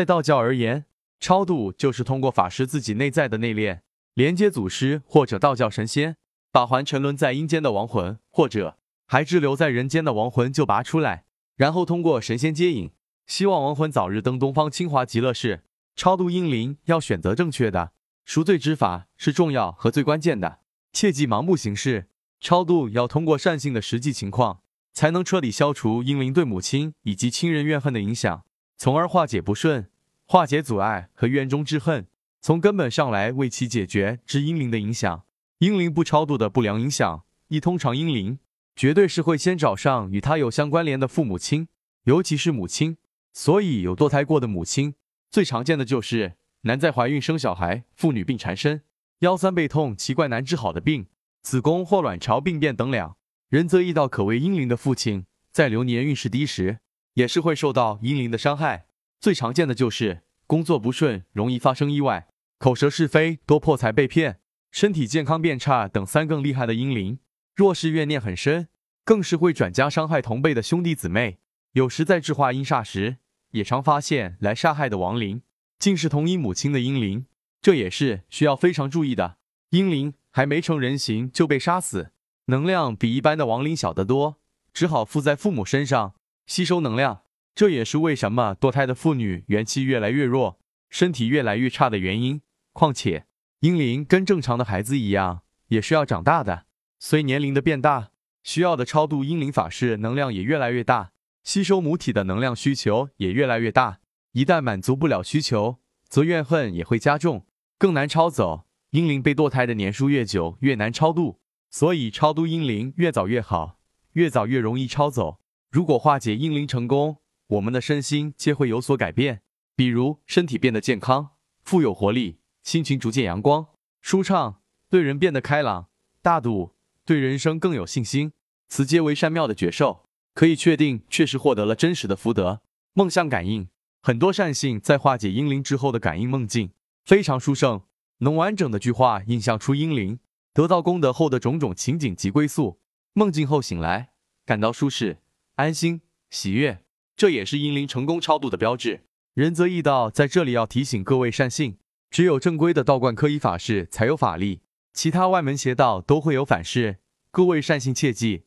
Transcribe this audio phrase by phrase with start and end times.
[0.00, 0.86] 在道教而言，
[1.18, 3.80] 超度就是通过法师自己内在的内敛，
[4.14, 6.16] 连接祖师或者道教神仙，
[6.50, 11.24] 把还沉沦在阴间的亡魂，或者还滞留在人间的亡魂就拔出来，
[11.54, 12.92] 然后通过神仙接引，
[13.26, 15.64] 希望亡魂早日登东方清华极乐世。
[15.94, 17.92] 超度阴灵要选择正确的
[18.24, 20.60] 赎罪之法是重要和最关键的，
[20.94, 22.08] 切忌盲目行事。
[22.40, 24.62] 超度要通过善性的实际情况，
[24.94, 28.46] 才能彻底消除阴灵对母亲以及亲人怨恨的影响，
[28.78, 29.89] 从而化解不顺。
[30.30, 32.06] 化解阻碍和怨中之恨，
[32.40, 35.24] 从根本上来为其解决之阴灵的影响。
[35.58, 38.38] 阴灵不超度的不良影响，一通常阴灵
[38.76, 41.66] 绝对是会先找上与他有相关联的父母亲，
[42.04, 42.96] 尤其是母亲。
[43.32, 44.94] 所以有堕胎过的母亲，
[45.32, 48.82] 最常见的就是难在怀孕生小孩、妇女病缠身、
[49.22, 51.08] 腰酸背痛、奇怪难治好的病、
[51.42, 53.16] 子宫或卵巢病变等两。
[53.48, 56.78] 人则易到可谓阴灵的父亲，在流年运势低时，
[57.14, 58.86] 也是会受到阴灵的伤害。
[59.20, 62.26] 最常见的就是工作不顺，容易发生意外；
[62.58, 64.38] 口舌是非，多破财被骗；
[64.72, 67.20] 身体健康变差等三更厉害的阴灵。
[67.54, 68.66] 若是怨念很深，
[69.04, 71.38] 更是会转家伤害同辈的兄弟姊妹。
[71.74, 73.18] 有时在制化阴煞时，
[73.52, 75.42] 也常发现来杀害的亡灵，
[75.78, 77.26] 竟是同一母亲的阴灵，
[77.62, 79.36] 这也是需要非常注意的。
[79.68, 82.10] 阴灵还没成人形就被杀死，
[82.46, 84.40] 能量比一般的亡灵小得多，
[84.72, 86.16] 只好附在父母身上
[86.48, 87.20] 吸收能量。
[87.60, 90.58] 这也是为什么堕胎的妇女元气越来越弱，
[90.88, 92.40] 身体越来越差的原因。
[92.72, 93.26] 况且，
[93.58, 96.64] 婴灵跟正常的孩子一样，也是要长大的。
[96.98, 101.12] 随年龄的变大，需要的超度婴灵法事能量也越来越大，
[101.44, 103.98] 吸收母体的能量需求也越来越大。
[104.32, 107.44] 一旦满足不了需求，则怨恨也会加重，
[107.76, 108.64] 更难超走。
[108.92, 113.78] 婴灵被堕胎的年数越久，越难超度，所以超度婴灵越早越好，
[114.12, 115.40] 越早越容易超走。
[115.70, 117.18] 如果化解婴灵成功，
[117.50, 119.42] 我们的身心皆会有所改变，
[119.74, 121.30] 比如身体变得健康、
[121.64, 123.66] 富有活力，心情逐渐阳光、
[124.00, 125.88] 舒畅，对人变得开朗、
[126.22, 128.32] 大度，对人生更有信心。
[128.68, 132.62] 此皆为善妙的觉受，可以确定确实获得了真实的福德。
[132.92, 133.68] 梦相感应，
[134.00, 136.70] 很多善信在化解阴灵之后的感应梦境
[137.04, 137.82] 非常殊胜，
[138.18, 140.20] 能完整的具化印象出阴灵
[140.54, 142.78] 得到功德后的种种情景及归宿。
[143.14, 144.12] 梦境后醒来，
[144.46, 145.18] 感到舒适、
[145.56, 146.84] 安心、喜悦。
[147.20, 149.02] 这也是阴灵成功超度的标志。
[149.34, 151.76] 仁泽义道在这里要提醒各位善信，
[152.10, 154.62] 只有正规的道观科仪法事才有法力，
[154.94, 156.96] 其他外门邪道都会有反噬。
[157.30, 158.44] 各位善信切记，